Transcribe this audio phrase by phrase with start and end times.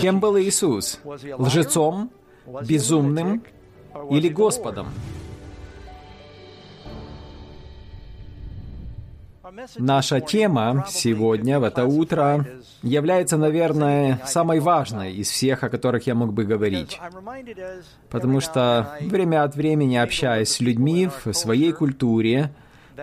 [0.00, 1.00] Кем был Иисус?
[1.38, 2.10] Лжецом,
[2.66, 3.42] безумным
[4.10, 4.88] или Господом?
[9.76, 12.46] Наша тема сегодня, в это утро,
[12.82, 17.00] является, наверное, самой важной из всех, о которых я мог бы говорить.
[18.10, 22.50] Потому что время от времени, общаясь с людьми в своей культуре,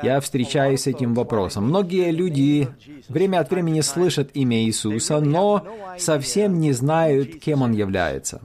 [0.03, 1.65] я встречаюсь с этим вопросом.
[1.65, 2.67] Многие люди
[3.09, 5.65] время от времени слышат имя Иисуса, но
[5.97, 8.41] совсем не знают, кем Он является.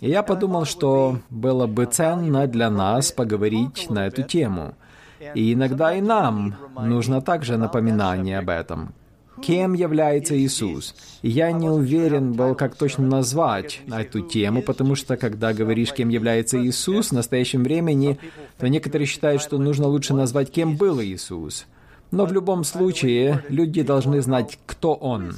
[0.00, 4.74] И я подумал, что было бы ценно для нас поговорить на эту тему–
[5.34, 8.94] и иногда и нам нужно также напоминание об этом.
[9.42, 10.94] Кем является Иисус?
[11.22, 16.62] Я не уверен был, как точно назвать эту тему, потому что, когда говоришь, кем является
[16.62, 18.18] Иисус в настоящем времени,
[18.58, 21.66] то некоторые считают, что нужно лучше назвать, кем был Иисус.
[22.10, 25.34] Но в любом случае, люди должны знать, кто Он.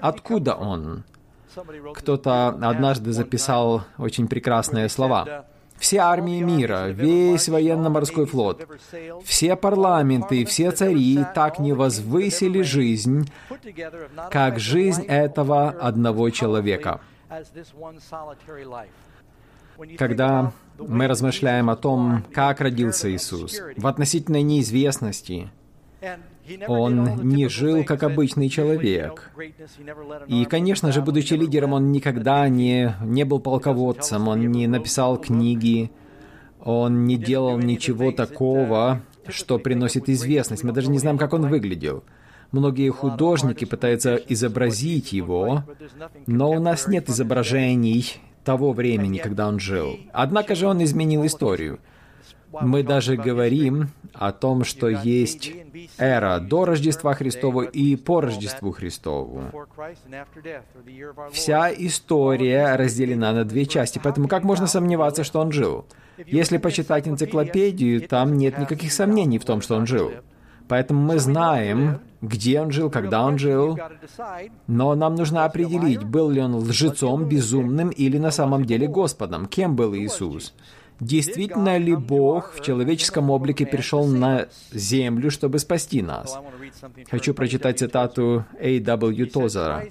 [0.00, 1.04] Откуда Он?
[1.94, 5.46] Кто-то однажды записал очень прекрасные слова
[5.78, 8.66] все армии мира, весь военно-морской флот,
[9.24, 13.30] все парламенты все цари так не возвысили жизнь,
[14.30, 17.00] как жизнь этого одного человека.
[19.96, 25.50] Когда мы размышляем о том, как родился Иисус, в относительной неизвестности,
[26.66, 29.30] он не жил как обычный человек.
[30.26, 35.90] И, конечно же, будучи лидером, он никогда не, не был полководцем, он не написал книги,
[36.62, 40.64] он не делал ничего такого, что приносит известность.
[40.64, 42.04] Мы даже не знаем, как он выглядел.
[42.50, 45.64] Многие художники пытаются изобразить его,
[46.26, 49.98] но у нас нет изображений того времени, когда он жил.
[50.12, 51.80] Однако же он изменил историю.
[52.52, 55.52] Мы даже говорим о том, что есть
[55.98, 59.44] эра до Рождества Христова и по Рождеству Христову.
[61.32, 65.86] Вся история разделена на две части, поэтому как можно сомневаться, что он жил?
[66.26, 70.10] Если почитать энциклопедию, там нет никаких сомнений в том, что он жил.
[70.68, 73.78] Поэтому мы знаем, где он жил, когда он жил,
[74.66, 79.76] но нам нужно определить, был ли он лжецом, безумным или на самом деле Господом, кем
[79.76, 80.54] был Иисус.
[81.00, 86.38] Действительно ли Бог в человеческом облике пришел на землю, чтобы спасти нас?
[87.10, 89.26] Хочу прочитать цитату A.W.
[89.26, 89.86] Тозера.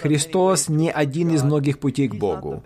[0.00, 2.62] «Христос не один из многих путей к Богу.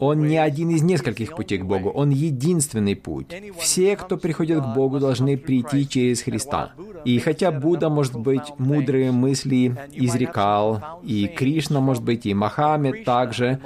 [0.00, 1.90] Он не один из нескольких путей к Богу.
[1.90, 3.28] Он единственный путь.
[3.58, 6.72] Все, кто приходит к Богу, должны прийти через Христа.
[7.04, 13.60] И хотя Будда, может быть, мудрые мысли изрекал, и Кришна, может быть, и Мохаммед также,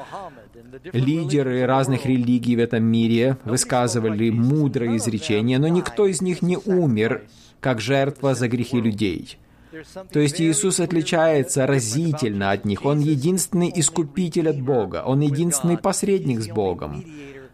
[0.93, 7.23] Лидеры разных религий в этом мире высказывали мудрые изречения, но никто из них не умер
[7.61, 9.39] как жертва за грехи людей.
[10.13, 12.85] То есть Иисус отличается разительно от них.
[12.85, 15.03] Он единственный искупитель от Бога.
[15.05, 17.05] Он единственный посредник с Богом.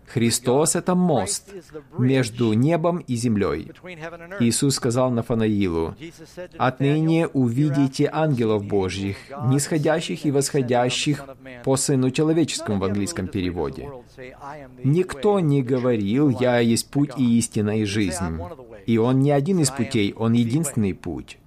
[0.06, 1.48] Христос— это мост
[1.98, 3.70] между небом и землей.
[4.40, 5.94] Иисус сказал Нафанаилу,
[6.58, 9.16] «Отныне увидите ангелов Божьих,
[9.46, 11.24] нисходящих и восходящих
[11.64, 13.88] по Сыну Человеческому в английском переводе.
[14.82, 18.38] Никто не говорил, «Я есть путь и истина и жизнь».
[18.86, 21.38] И Он не один из путей, Он единственный путь.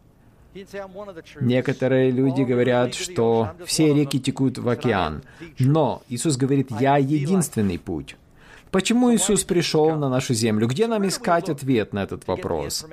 [1.40, 5.22] Некоторые люди говорят, что все реки текут в океан.
[5.59, 8.17] Но Иисус говорит, «Я единственный путь».
[8.72, 10.67] Почему Иисус пришел на нашу землю?
[10.67, 12.85] Где нам искать ответ на этот вопрос?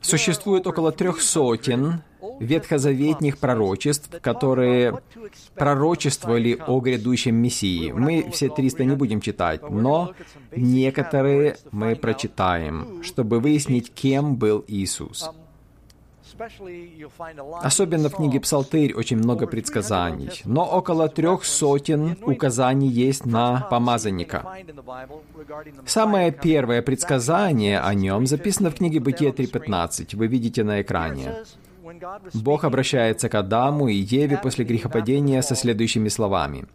[0.00, 2.02] Существует около трех сотен
[2.38, 5.00] ветхозаветных пророчеств, которые
[5.54, 7.90] пророчествовали о грядущем Мессии.
[7.90, 10.12] Мы все 300 не будем читать, но
[10.54, 15.30] некоторые мы прочитаем, чтобы выяснить, кем был Иисус.
[17.62, 24.44] Особенно в книге «Псалтырь» очень много предсказаний, но около трех сотен указаний есть на помазанника.
[25.86, 30.16] Самое первое предсказание о нем записано в книге «Бытие 3.15».
[30.16, 31.44] Вы видите на экране.
[32.34, 36.66] Бог обращается к Адаму и Еве после грехопадения со следующими словами.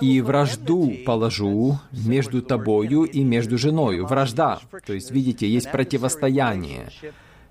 [0.00, 4.06] «И вражду положу между тобою и между женою».
[4.06, 6.90] Вражда, то есть, видите, есть противостояние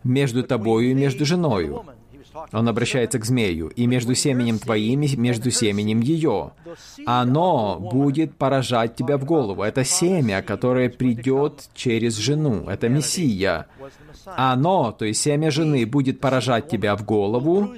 [0.06, 1.84] между тобою и между женою.
[2.52, 6.52] Он обращается к змею, и между семенем твоим и между семенем ее.
[7.06, 9.64] Оно будет поражать тебя в голову.
[9.64, 12.70] Это семя, которое придет через жену.
[12.70, 13.68] Это Мессия.
[14.26, 17.74] Оно, то есть семя жены, будет поражать тебя в голову.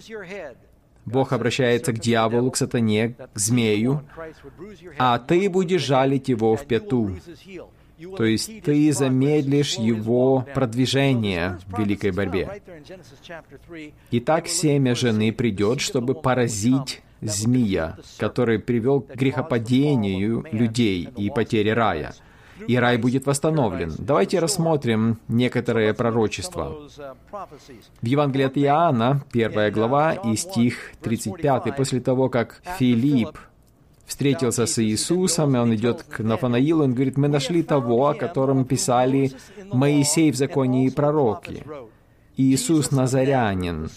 [1.05, 4.01] Бог обращается к дьяволу, к сатане, к змею,
[4.97, 7.15] а ты будешь жалить его в пяту.
[8.15, 12.61] То есть ты замедлишь его продвижение в великой борьбе.
[14.11, 22.13] Итак, семя жены придет, чтобы поразить змея, который привел к грехопадению людей и потере рая.
[22.67, 23.93] И рай будет восстановлен.
[23.99, 26.75] Давайте рассмотрим некоторые пророчества.
[28.01, 33.37] В Евангелии от Иоанна, первая глава и стих 35, после того, как Филипп
[34.07, 38.65] встретился с Иисусом, и он идет к Нафанаилу, он говорит, мы нашли того, о котором
[38.65, 39.31] писали
[39.71, 41.63] Моисей в законе и пророки.
[42.37, 43.89] Иисус Назарянин.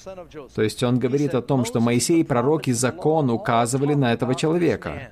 [0.55, 5.11] То есть он говорит о том, что Моисей, и закон указывали на этого человека.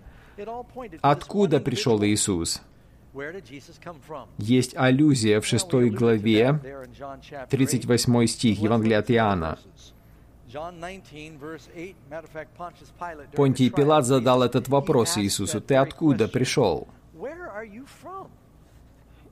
[1.01, 2.63] Откуда пришел Иисус?
[4.39, 6.61] Есть аллюзия в 6 главе,
[7.51, 9.59] 38 стих Евангелия от Иоанна.
[13.35, 16.89] Понтий Пилат задал этот вопрос Иисусу, «Ты откуда пришел?»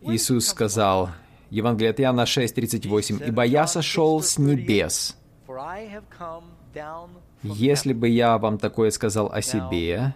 [0.03, 1.11] Иисус сказал,
[1.51, 5.17] Евангелие от Иоанна 6:38, «Ибо я сошел с небес».
[7.43, 10.15] Если бы я вам такое сказал о себе,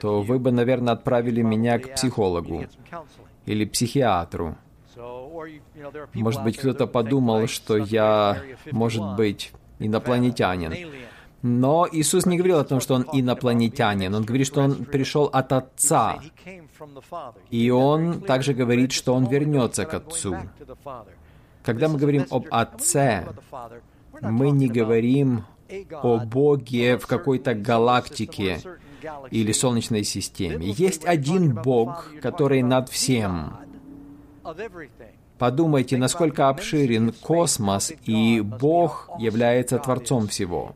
[0.00, 2.66] то вы бы, наверное, отправили меня к психологу
[3.46, 4.56] или психиатру.
[6.14, 8.36] Может быть, кто-то подумал, что я,
[8.70, 9.52] может быть,
[9.86, 10.72] инопланетянин.
[11.42, 14.14] Но Иисус не говорил о том, что он инопланетянин.
[14.14, 16.20] Он говорит, что он пришел от Отца.
[17.50, 20.36] И он также говорит, что он вернется к Отцу.
[21.64, 23.26] Когда мы говорим об Отце,
[24.20, 25.44] мы не говорим
[26.02, 28.60] о Боге в какой-то галактике
[29.30, 30.70] или Солнечной системе.
[30.70, 33.56] Есть один Бог, который над всем.
[35.42, 40.72] Подумайте, насколько обширен космос, и Бог является Творцом всего.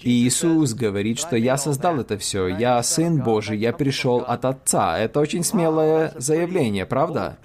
[0.00, 4.98] И Иисус говорит, что я создал это все, я Сын Божий, я пришел от Отца.
[4.98, 7.36] Это очень смелое заявление, правда?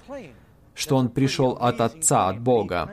[0.72, 2.90] Что Он пришел от Отца, от Бога.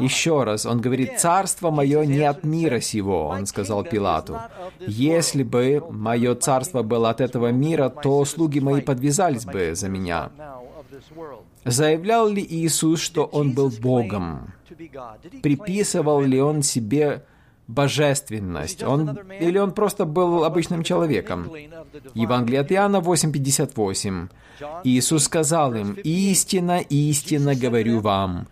[0.00, 4.40] Еще раз, он говорит, «Царство мое не от мира сего», он сказал Пилату.
[4.80, 10.30] «Если бы мое царство было от этого мира, то слуги мои подвязались бы за меня».
[11.64, 14.52] Заявлял ли Иисус, что Он был Богом?
[15.42, 17.24] Приписывал ли Он себе
[17.66, 18.82] божественность?
[18.82, 21.50] Он, или Он просто был обычным человеком?
[22.14, 24.28] Евангелие от Иоанна 8.58.
[24.84, 28.48] Иисус сказал им, «Истина, истина говорю вам,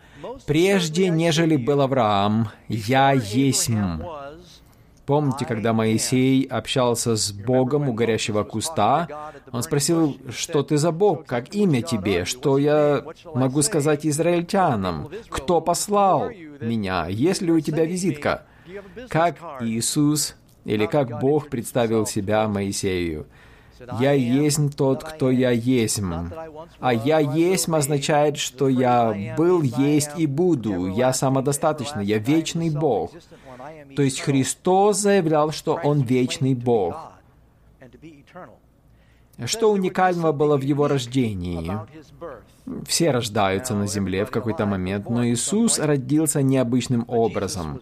[0.46, 4.00] прежде, нежели был Авраам, я есмь».
[5.08, 11.24] Помните, когда Моисей общался с Богом у горящего куста, он спросил, что ты за Бог,
[11.24, 13.02] как имя тебе, что я
[13.34, 16.28] могу сказать израильтянам, кто послал
[16.60, 18.44] меня, есть ли у тебя визитка?
[19.08, 23.28] Как Иисус или как Бог представил себя Моисею?
[24.00, 26.00] «Я есть тот, кто я есть».
[26.80, 30.86] А «я есть» означает, что я был, есть и буду.
[30.86, 33.12] Я самодостаточный, я вечный Бог.
[33.96, 37.12] То есть Христос заявлял, что Он вечный Бог.
[39.44, 41.70] Что уникального было в Его рождении?
[42.86, 47.80] Все рождаются на земле в какой-то момент, но Иисус родился необычным образом.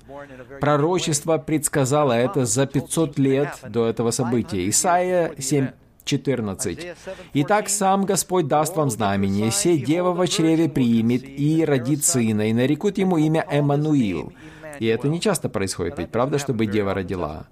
[0.60, 4.68] Пророчество предсказало это за 500 лет до этого события.
[4.68, 5.68] Исайя 7,
[6.06, 6.94] 14.
[7.34, 12.54] «Итак, сам Господь даст вам знамение, се дева во чреве примет и родит сына, и
[12.54, 14.32] нарекут ему имя Эммануил».
[14.80, 17.46] И это не часто происходит, ведь правда, чтобы дева родила?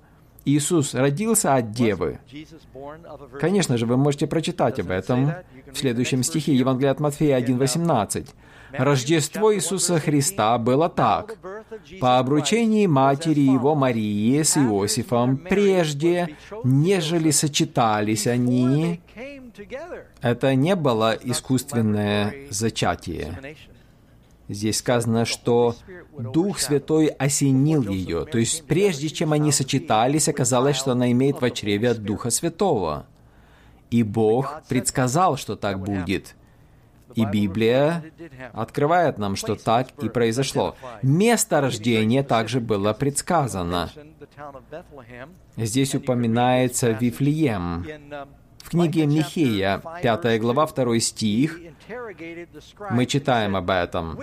[0.45, 2.19] Иисус родился от девы.
[3.41, 5.33] Конечно же, вы можете прочитать об этом
[5.73, 8.29] в следующем стихе Евангелия от Матфея 1.18.
[8.73, 11.39] Рождество Иисуса Христа было так.
[12.01, 19.01] По обручении матери его Марии с Иосифом, прежде, нежели сочетались они,
[20.21, 23.57] это не было искусственное зачатие.
[24.49, 25.75] Здесь сказано, что
[26.19, 28.27] Дух Святой осенил ее.
[28.27, 33.07] То есть, прежде чем они сочетались, оказалось, что она имеет в чреве от Духа Святого.
[33.91, 36.35] И Бог предсказал, что так будет.
[37.15, 38.05] И Библия
[38.53, 40.77] открывает нам, что так и произошло.
[41.03, 43.91] Место рождения также было предсказано.
[45.57, 47.87] Здесь упоминается Вифлеем.
[48.65, 51.61] В книге Михея, 5 глава, 2 стих,
[52.91, 54.19] мы читаем об этом.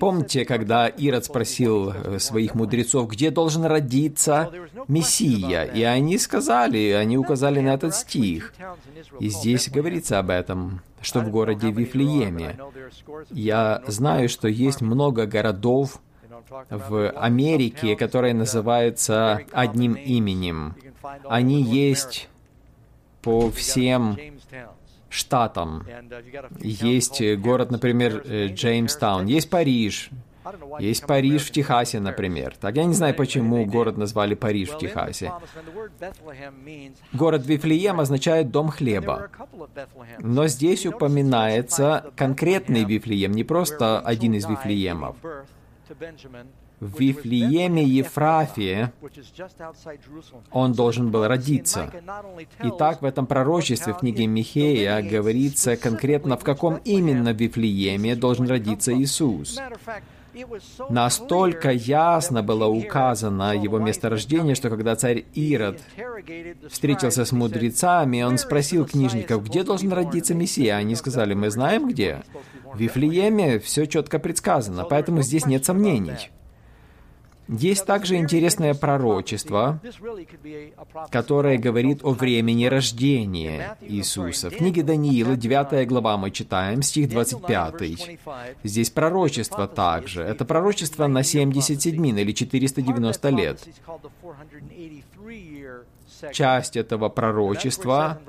[0.00, 4.50] Помните, когда Ирод спросил э, своих мудрецов, где должен родиться
[4.88, 5.64] Мессия?
[5.64, 8.54] И они сказали, они указали на этот стих.
[9.20, 12.58] И здесь говорится об этом, что в городе Вифлееме.
[13.30, 16.00] Я знаю, что есть много городов,
[16.70, 20.74] в Америке, которые называются одним именем.
[21.28, 22.28] Они есть
[23.22, 24.18] по всем
[25.08, 25.86] штатам.
[26.60, 30.10] Есть город, например, Джеймстаун, есть Париж,
[30.80, 32.56] есть Париж в Техасе, например.
[32.60, 35.32] Так я не знаю, почему город назвали Париж в Техасе.
[37.12, 39.30] Город Вифлеем означает «дом хлеба».
[40.18, 45.16] Но здесь упоминается конкретный Вифлеем, не просто один из Вифлеемов.
[46.82, 48.92] В Вифлееме Ефрафе
[50.50, 51.92] он должен был родиться.
[52.60, 58.92] Итак, в этом пророчестве в книге Михея говорится конкретно, в каком именно Вифлееме должен родиться
[58.92, 59.60] Иисус.
[60.90, 65.78] Настолько ясно было указано его месторождение, что когда царь Ирод
[66.68, 70.74] встретился с мудрецами, он спросил книжников, где должен родиться Мессия.
[70.74, 72.24] Они сказали, мы знаем где.
[72.64, 76.32] В Вифлееме все четко предсказано, поэтому здесь нет сомнений.
[77.52, 79.78] Есть также интересное пророчество,
[81.10, 84.50] которое говорит о времени рождения Иисуса.
[84.50, 88.18] В книге Даниила, 9 глава, мы читаем, стих 25.
[88.64, 90.22] Здесь пророчество также.
[90.22, 93.68] Это пророчество на 77 или 490 лет
[96.32, 98.20] часть этого пророчества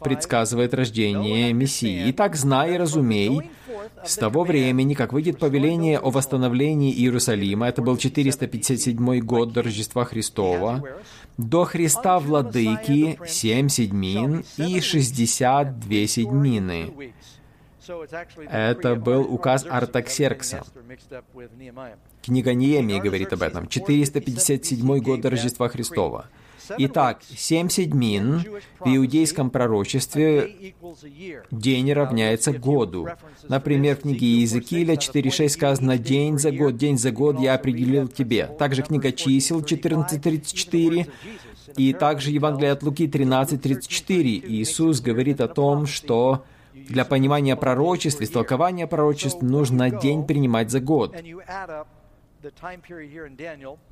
[0.00, 2.10] предсказывает рождение Мессии.
[2.10, 3.50] Итак, знай и разумей,
[4.04, 7.96] с того времени, как выйдет повеление о восстановлении Иерусалима, это был
[8.62, 10.82] 457 год до Рождества Христова,
[11.36, 17.12] до Христа Владыки 7 седьмин и 62 седьмины.
[18.48, 20.62] Это был указ Артаксеркса.
[22.22, 23.66] Книга Неемии говорит об этом.
[23.66, 26.26] 457 год до Рождества Христова.
[26.78, 28.44] Итак, семь седьмин
[28.80, 30.74] в иудейском пророчестве
[31.50, 33.08] день равняется году.
[33.48, 38.46] Например, в книге Иезекииля 4.6 сказано «День за год, день за год я определил тебе».
[38.58, 41.08] Также книга чисел 14.34
[41.76, 44.44] и также Евангелие от Луки 13.34.
[44.46, 51.14] Иисус говорит о том, что для понимания пророчеств, истолкования пророчеств нужно день принимать за год.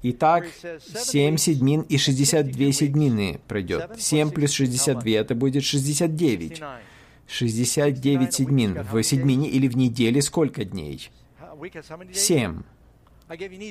[0.02, 0.46] Итак,
[0.88, 3.90] 7 седьмин и 62 седьмины пройдет.
[3.98, 6.62] 7 плюс 62 это будет 69.
[7.28, 8.82] 69 седьмин.
[8.82, 11.10] В седьмине или в неделе сколько дней?
[12.12, 12.62] 7.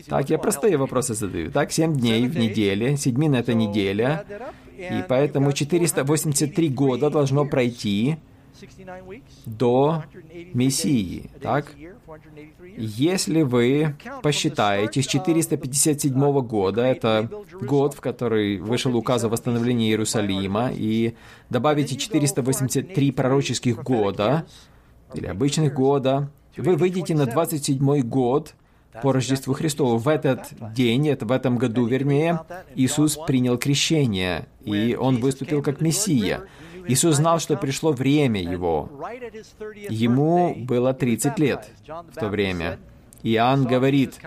[0.08, 1.52] Так, я простые вопросы задаю.
[1.52, 2.96] Так, 7 дней в неделе.
[2.96, 4.26] Седьмина— это неделя.
[4.78, 8.16] И поэтому 483 года должно пройти
[9.46, 10.04] до
[10.54, 11.30] Мессии.
[11.42, 11.74] Так?
[12.78, 17.30] Если вы посчитаете, с 457 года, это
[17.62, 21.16] год, в который вышел указ о восстановлении Иерусалима, и
[21.50, 24.46] добавите 483 пророческих года,
[25.14, 28.54] или обычных года, вы выйдете на 27 год
[29.02, 29.98] по Рождеству Христову.
[29.98, 32.42] В этот день, это в этом году, вернее,
[32.76, 36.42] Иисус принял крещение, и Он выступил как Мессия.
[36.90, 38.90] Иисус знал, что пришло время Его.
[39.90, 42.80] Ему было 30 лет в то время.
[43.22, 44.20] Иоанн говорит,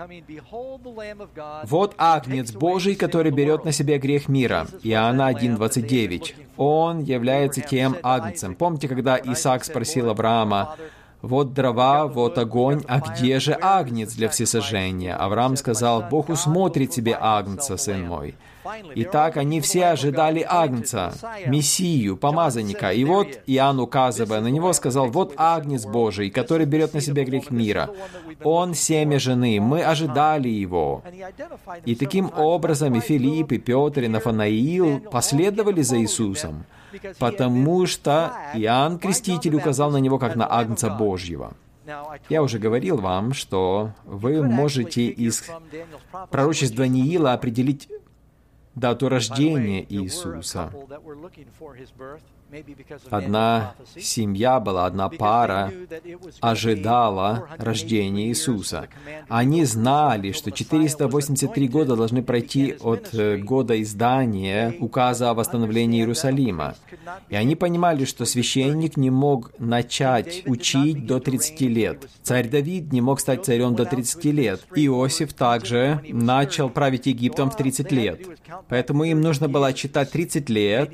[1.63, 4.67] «Вот Агнец Божий, который берет на себя грех мира».
[4.83, 6.33] Иоанна 1.29.
[6.57, 8.55] Он является тем Агнцем.
[8.55, 10.77] Помните, когда Исаак спросил Авраама,
[11.21, 17.17] «Вот дрова, вот огонь, а где же Агнец для всесожжения?» Авраам сказал, «Бог усмотрит тебе
[17.19, 18.35] Агнца, сын мой».
[18.95, 21.13] Итак, они все ожидали Агнца,
[21.45, 22.91] Мессию, помазанника.
[22.91, 27.51] И вот Иоанн, указывая на него, сказал, «Вот Агнец Божий, который берет на себя грех
[27.51, 27.89] мира.
[28.43, 31.03] Он семя жены, мы ожидали его».
[31.85, 36.65] И таким образом и Филипп, и Петр, и Нафанаил последовали за Иисусом,
[37.19, 41.53] потому что Иоанн Креститель указал на него как на Агнца Божьего.
[42.29, 45.43] Я уже говорил вам, что вы можете из
[46.29, 47.89] пророчества Даниила определить
[48.75, 50.71] дату рождения Иисуса.
[53.09, 55.71] Одна семья была, одна пара
[56.39, 58.87] ожидала рождения Иисуса.
[59.29, 66.75] Они знали, что 483 года должны пройти от э, года издания указа о восстановлении Иерусалима.
[67.29, 72.07] И они понимали, что священник не мог начать учить до 30 лет.
[72.21, 74.61] Царь Давид не мог стать царем до 30 лет.
[74.75, 78.21] Иосиф также начал править Египтом в 30 лет.
[78.69, 80.93] Поэтому им нужно было читать 30 лет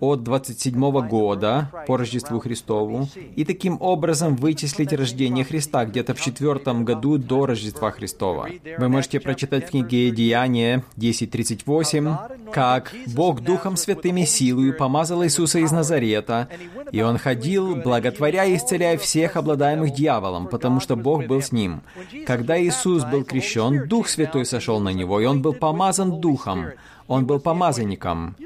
[0.00, 6.84] от 27 года по Рождеству Христову и таким образом вычислить рождение Христа где-то в четвертом
[6.84, 8.48] году до Рождества Христова.
[8.78, 15.58] Вы можете прочитать в книге Деяния 10.38, как «Бог Духом Святым и силою помазал Иисуса
[15.58, 16.48] из Назарета,
[16.92, 21.82] и Он ходил, благотворя и исцеляя всех обладаемых дьяволом, потому что Бог был с ним.
[22.26, 26.66] Когда Иисус был крещен, Дух Святой сошел на Него, и Он был помазан Духом.
[27.06, 28.36] Он был помазанником.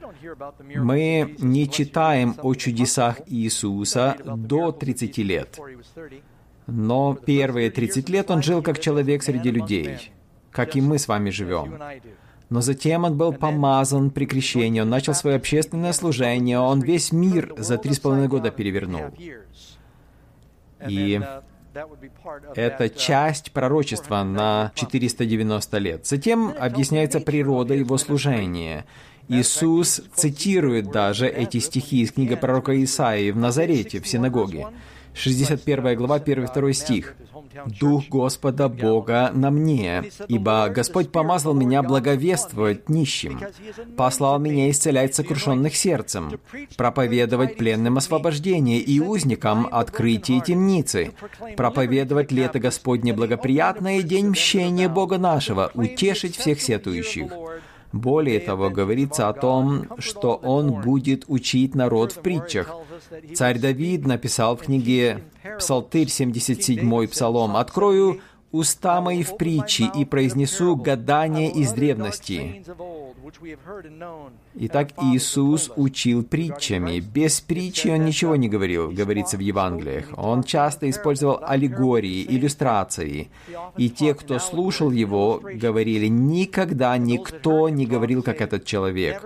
[0.74, 5.58] Мы не читаем о чудесах Иисуса до 30 лет.
[6.66, 10.12] Но первые 30 лет он жил как человек среди людей,
[10.50, 11.78] как и мы с вами живем.
[12.50, 17.52] Но затем он был помазан при крещении, он начал свое общественное служение, он весь мир
[17.58, 19.10] за три с половиной года перевернул.
[20.86, 21.20] И
[22.54, 26.06] это часть пророчества на 490 лет.
[26.06, 28.84] Затем объясняется природа его служения.
[29.28, 34.66] Иисус цитирует даже эти стихи из книги пророка Исаии в Назарете, в синагоге.
[35.14, 37.14] 61 глава, 1-2 стих.
[37.66, 43.40] «Дух Господа Бога на мне, ибо Господь помазал меня благовествовать нищим,
[43.96, 46.40] послал меня исцелять сокрушенных сердцем,
[46.76, 51.12] проповедовать пленным освобождение и узникам открытие темницы,
[51.56, 57.32] проповедовать лето Господне благоприятное и день мщения Бога нашего, утешить всех сетующих».
[57.92, 62.70] Более того, говорится о том, что он будет учить народ в притчах.
[63.34, 65.24] Царь Давид написал в книге
[65.58, 68.20] Псалтырь 77 Псалом «Открою
[68.52, 72.64] уста мои в притчи и произнесу гадания из древности».
[74.54, 77.00] Итак, Иисус учил притчами.
[77.00, 80.06] Без притчи Он ничего не говорил, говорится в Евангелиях.
[80.16, 83.28] Он часто использовал аллегории, иллюстрации.
[83.76, 89.24] И те, кто слушал Его, говорили, никогда никто не говорил, как этот человек.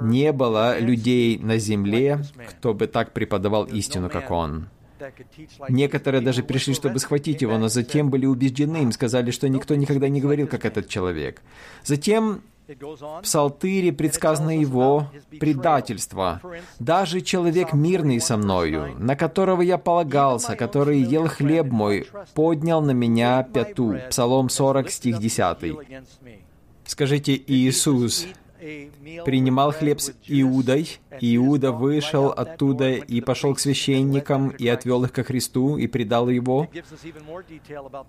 [0.00, 4.68] Не было людей на земле, кто бы так преподавал истину, как Он.
[5.68, 10.08] Некоторые даже пришли, чтобы схватить его, но затем были убеждены, им сказали, что никто никогда
[10.08, 11.42] не говорил, как этот человек.
[11.84, 16.40] Затем в Псалтыре предсказано его предательство.
[16.80, 22.90] «Даже человек мирный со мною, на которого я полагался, который ел хлеб мой, поднял на
[22.90, 23.96] меня пяту».
[24.10, 25.76] Псалом 40, стих 10.
[26.84, 28.26] Скажите, Иисус
[29.24, 35.24] принимал хлеб с Иудой, Иуда вышел оттуда и пошел к священникам и отвел их ко
[35.24, 36.68] Христу и предал его.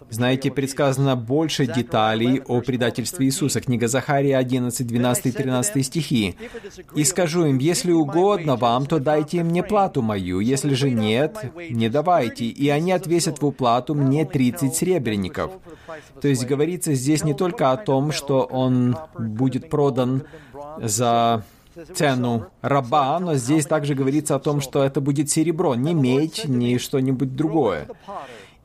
[0.09, 3.61] Знаете, предсказано больше деталей о предательстве Иисуса.
[3.61, 6.35] Книга Захария 11, 12 и 13 стихи.
[6.95, 11.89] «И скажу им, если угодно вам, то дайте мне плату мою, если же нет, не
[11.89, 15.51] давайте, и они отвесят в уплату мне 30 серебряников».
[16.21, 20.23] То есть говорится здесь не только о том, что он будет продан
[20.81, 21.43] за
[21.93, 26.77] цену раба, но здесь также говорится о том, что это будет серебро, не медь, не
[26.79, 27.87] что-нибудь другое.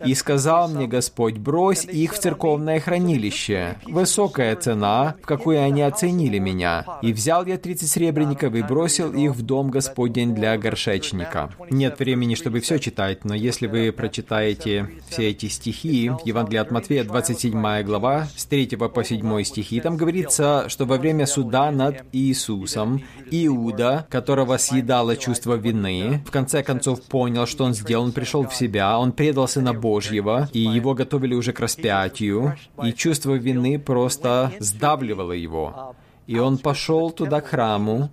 [0.04, 3.76] И сказал мне Господь, брось их в церковное хранилище.
[3.86, 6.84] Высокая цена, в какую они оценили меня.
[7.02, 11.50] И взял я 30 сребреников и бросил их в дом Господень для горшечника.
[11.70, 17.04] Нет времени, чтобы все читать, но если вы прочитаете все эти стихи, Евангелие от Матфея,
[17.04, 23.02] 27 глава, с 3 по 7 стихи, там говорится, что во время суда над Иисусом
[23.30, 28.54] Иуда, которого съедало чувство вины, в конце концов понял, что он сделал, он пришел в
[28.54, 33.78] себя, он предался на Бога, Божьего, и его готовили уже к распятию, и чувство вины
[33.78, 35.94] просто сдавливало его.
[36.26, 38.10] И он пошел туда к храму,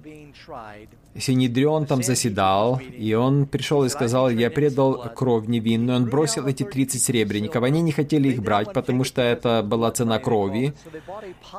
[1.20, 5.98] Синедрион там заседал, и он пришел и сказал, «Я предал кровь невинную».
[5.98, 7.64] Он бросил эти 30 серебряников.
[7.64, 10.74] Они не хотели их брать, потому что это была цена крови.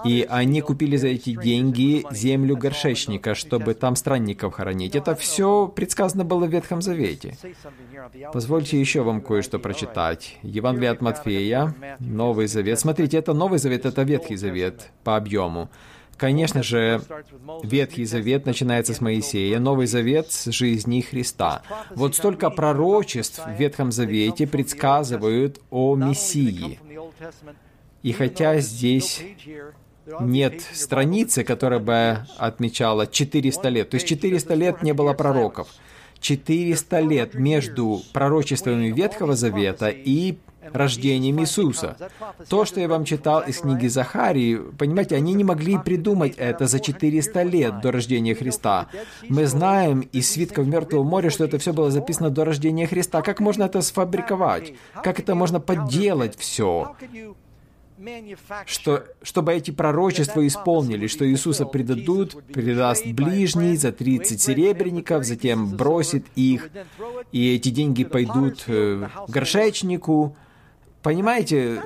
[0.05, 4.95] И они купили за эти деньги землю горшечника, чтобы там странников хоронить.
[4.95, 7.37] Это все предсказано было в Ветхом Завете.
[8.33, 10.39] Позвольте еще вам кое-что прочитать.
[10.43, 12.79] Евангелие от Матфея, Новый Завет.
[12.79, 15.69] Смотрите, это Новый Завет, это Ветхий Завет по объему.
[16.21, 17.01] Конечно же,
[17.63, 21.63] Ветхий Завет начинается с Моисея, Новый Завет с жизни Христа.
[21.95, 26.79] Вот столько пророчеств в Ветхом Завете предсказывают о Мессии.
[28.03, 29.23] И хотя здесь
[30.21, 35.69] нет страницы, которая бы отмечала 400 лет, то есть 400 лет не было пророков,
[36.21, 40.37] 400 лет между пророчествами Ветхого Завета и
[40.73, 41.97] рождением Иисуса.
[42.49, 46.81] То, что я вам читал из книги Захарии, понимаете, они не могли придумать это за
[46.81, 48.89] 400 лет до рождения Христа.
[49.29, 53.23] Мы знаем из свитков Мертвого моря, что это все было записано до рождения Христа.
[53.23, 54.75] Как можно это сфабриковать?
[55.03, 56.95] Как это можно подделать все?
[58.67, 66.25] что, чтобы эти пророчества исполнились, что Иисуса предадут, предаст ближний за 30 серебряников, затем бросит
[66.35, 66.71] их,
[67.33, 70.37] и эти деньги пойдут э, горшечнику,
[71.03, 71.83] Понимаете?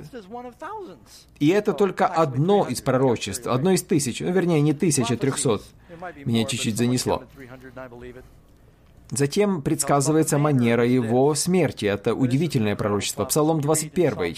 [1.39, 5.63] И это только одно из пророчеств, одно из тысяч, ну, вернее, не тысяча, трехсот.
[6.25, 7.23] Меня чуть-чуть занесло.
[9.11, 11.85] Затем предсказывается манера его смерти.
[11.85, 13.25] Это удивительное пророчество.
[13.25, 14.37] Псалом 21.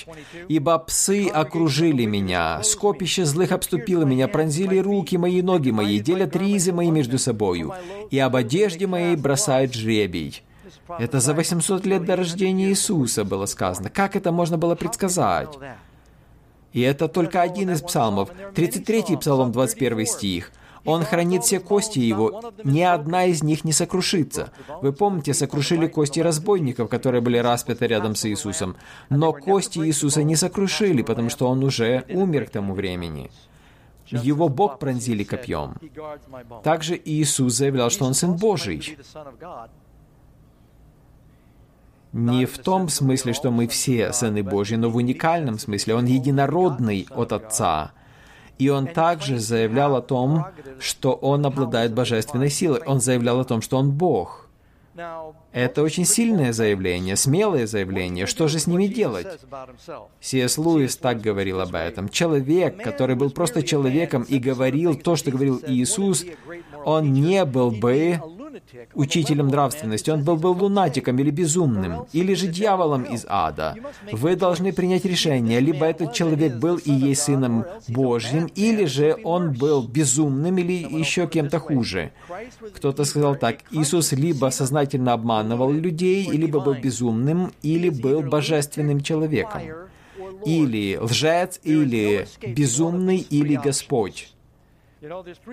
[0.48, 6.72] «Ибо псы окружили меня, скопище злых обступило меня, пронзили руки мои, ноги мои, делят ризы
[6.72, 7.72] мои между собою,
[8.10, 10.42] и об одежде моей бросают жребий».
[10.98, 13.90] Это за 800 лет до рождения Иисуса было сказано.
[13.90, 15.58] Как это можно было предсказать?
[16.72, 18.30] И это только один из псалмов.
[18.54, 20.52] 33-й псалом, 21 стих.
[20.84, 24.52] Он хранит все кости его, ни одна из них не сокрушится.
[24.82, 28.76] Вы помните, сокрушили кости разбойников, которые были распяты рядом с Иисусом.
[29.10, 33.30] Но кости Иисуса не сокрушили, потому что он уже умер к тому времени.
[34.06, 35.74] Его Бог пронзили копьем.
[36.62, 38.96] Также Иисус заявлял, что Он Сын Божий.
[42.16, 45.96] Не в том смысле, что мы все сыны Божьи, но в уникальном смысле.
[45.96, 47.92] Он единородный от Отца.
[48.58, 50.46] И он также заявлял о том,
[50.80, 52.80] что он обладает божественной силой.
[52.86, 54.48] Он заявлял о том, что он Бог.
[55.52, 58.24] Это очень сильное заявление, смелое заявление.
[58.24, 59.26] Что же с ними делать?
[60.20, 60.56] Си.С.
[60.56, 62.08] Луис так говорил об этом.
[62.08, 66.24] Человек, который был просто человеком и говорил то, что говорил Иисус,
[66.86, 68.20] он не был бы
[68.94, 73.74] учителем нравственности, он был бы лунатиком или безумным, или же дьяволом из ада.
[74.12, 79.52] Вы должны принять решение, либо этот человек был и есть Сыном Божьим, или же он
[79.52, 82.12] был безумным или еще кем-то хуже.
[82.74, 89.62] Кто-то сказал так, Иисус либо сознательно обманывал людей, либо был безумным, или был божественным человеком.
[90.44, 94.35] Или лжец, или безумный, или Господь.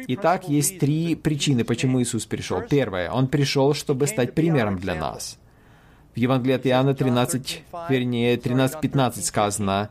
[0.08, 2.62] Итак, есть три причины, почему Иисус пришел.
[2.62, 5.38] Первое, Он пришел, чтобы стать примером для нас.
[6.16, 9.89] В Евангелии от Иоанна 13, вернее, 13.15 сказано,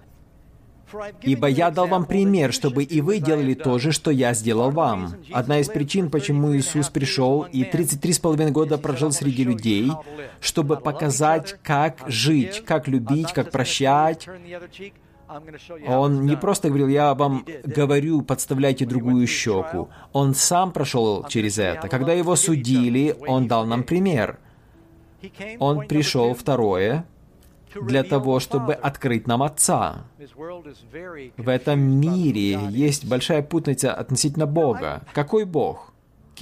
[1.23, 5.15] «Ибо я дал вам пример, чтобы и вы делали то же, что я сделал вам».
[5.33, 9.91] Одна из причин, почему Иисус пришел и 33,5 года прожил среди людей,
[10.41, 14.29] чтобы показать, как жить, как любить, как прощать,
[15.89, 19.89] он не просто говорил, я вам говорю, подставляйте другую щеку.
[20.13, 21.89] Он сам прошел через это.
[21.89, 24.39] Когда его судили, он дал нам пример.
[25.59, 27.07] Он пришел, второе,
[27.81, 30.05] для того, чтобы открыть нам Отца.
[31.37, 35.03] В этом мире есть большая путаница относительно Бога.
[35.13, 35.92] Какой Бог?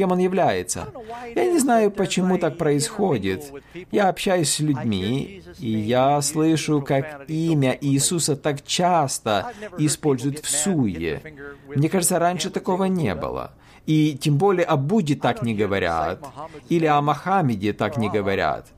[0.00, 0.88] Кем он является.
[1.36, 3.52] Я не знаю, почему так происходит.
[3.90, 11.20] Я общаюсь с людьми, и я слышу, как имя Иисуса так часто используют в суе.
[11.68, 13.52] Мне кажется, раньше такого не было.
[13.84, 16.26] И тем более о Будде так не говорят.
[16.70, 18.68] Или о Мохаммеде так не говорят.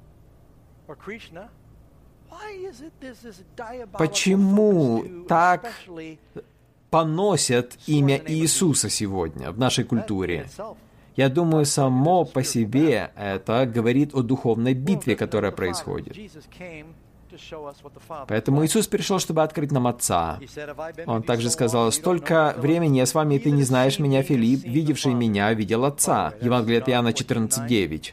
[3.97, 5.71] Почему так
[6.91, 10.49] поносят имя Иисуса сегодня в нашей культуре?
[11.17, 16.17] Я думаю, само по себе это говорит о духовной битве, которая происходит.
[18.29, 20.39] Поэтому Иисус пришел, чтобы открыть нам Отца.
[21.07, 25.15] Он также сказал, «Столько времени я с вами, и ты не знаешь меня, Филипп, видевший
[25.15, 26.35] меня, видел Отца».
[26.41, 28.13] Евангелие от Иоанна 14.9.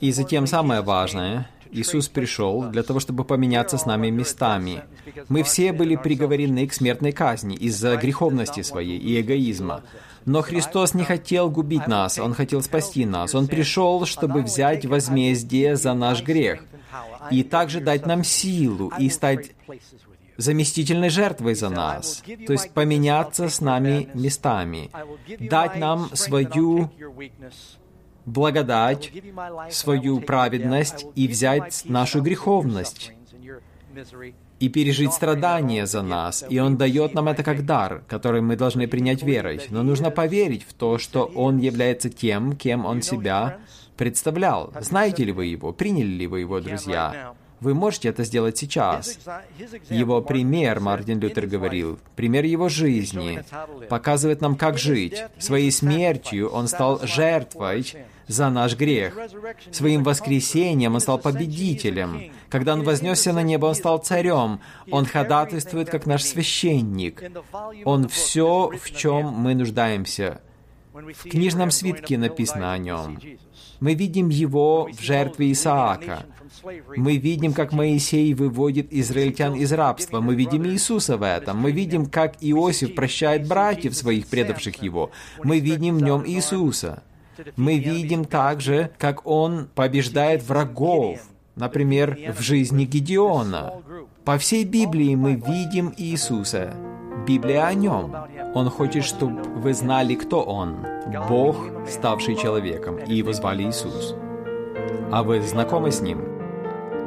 [0.00, 4.82] И затем самое важное, Иисус пришел для того, чтобы поменяться с нами местами.
[5.28, 9.82] Мы все были приговорены к смертной казни из-за греховности своей и эгоизма.
[10.24, 13.34] Но Христос не хотел губить нас, Он хотел спасти нас.
[13.34, 16.64] Он пришел, чтобы взять возмездие за наш грех
[17.30, 19.52] и также дать нам силу и стать
[20.36, 24.90] заместительной жертвой за нас, то есть поменяться с нами местами,
[25.40, 26.90] дать нам свою
[28.28, 29.12] благодать,
[29.70, 33.12] свою праведность и взять нашу греховность
[34.60, 36.44] и пережить страдания за нас.
[36.48, 39.60] И Он дает нам это как дар, который мы должны принять верой.
[39.70, 43.58] Но нужно поверить в то, что Он является тем, кем Он себя
[43.96, 44.72] представлял.
[44.80, 45.72] Знаете ли вы Его?
[45.72, 47.34] Приняли ли вы Его, друзья?
[47.60, 49.18] Вы можете это сделать сейчас.
[49.90, 53.42] Его пример, Мартин Лютер говорил, пример его жизни,
[53.88, 55.24] показывает нам, как жить.
[55.38, 57.84] Своей смертью он стал жертвой
[58.28, 59.16] за наш грех.
[59.72, 62.30] Своим воскресением он стал победителем.
[62.48, 64.60] Когда он вознесся на небо, он стал царем.
[64.90, 67.22] Он ходатайствует, как наш священник.
[67.84, 70.40] Он все, в чем мы нуждаемся.
[70.92, 73.18] В книжном свитке написано о нем.
[73.80, 76.24] Мы видим его в жертве Исаака.
[76.96, 80.20] Мы видим, как Моисей выводит израильтян из рабства.
[80.20, 81.58] Мы видим Иисуса в этом.
[81.58, 85.10] Мы видим, как Иосиф прощает братьев своих, предавших его.
[85.42, 87.02] Мы видим в нем Иисуса.
[87.56, 91.20] Мы видим также, как он побеждает врагов,
[91.54, 93.74] например, в жизни Гедеона.
[94.24, 96.74] По всей Библии мы видим Иисуса.
[97.26, 98.14] Библия о нем.
[98.54, 100.76] Он хочет, чтобы вы знали, кто он.
[101.28, 101.56] Бог,
[101.88, 104.14] ставший человеком, и его звали Иисус.
[105.10, 106.24] А вы знакомы с ним?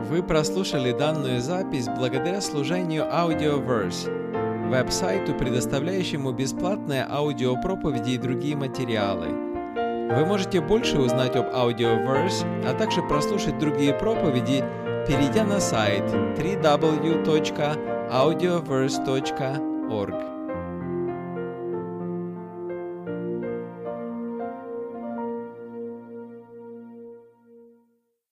[0.09, 9.27] Вы прослушали данную запись благодаря служению Audioverse, веб-сайту, предоставляющему бесплатные аудиопроповеди и другие материалы.
[10.15, 14.63] Вы можете больше узнать об Audioverse, а также прослушать другие проповеди,
[15.07, 16.03] перейдя на сайт
[19.91, 20.40] www.ecosistema.org.